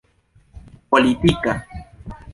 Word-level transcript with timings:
politika 0.91 1.53